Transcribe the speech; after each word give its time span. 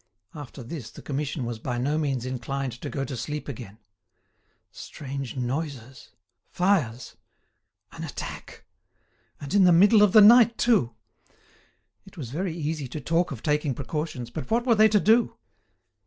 After 0.33 0.63
this 0.63 0.89
the 0.89 1.03
Commission 1.03 1.45
was 1.45 1.59
by 1.59 1.77
no 1.77 1.95
means 1.99 2.25
inclined 2.25 2.71
to 2.81 2.89
go 2.89 3.05
to 3.05 3.15
sleep 3.15 3.47
again. 3.47 3.77
Strange 4.71 5.35
noises! 5.35 6.09
Fires! 6.49 7.17
An 7.91 8.03
attack! 8.03 8.65
And 9.39 9.53
in 9.53 9.63
the 9.63 9.71
middle 9.71 10.01
of 10.01 10.11
the 10.13 10.19
night 10.21 10.57
too! 10.57 10.95
It 12.03 12.17
was 12.17 12.31
very 12.31 12.57
easy 12.57 12.87
to 12.87 12.99
talk 12.99 13.29
of 13.31 13.43
taking 13.43 13.75
precautions, 13.75 14.31
but 14.31 14.49
what 14.49 14.65
were 14.65 14.73
they 14.73 14.87
to 14.89 14.99
do? 14.99 15.37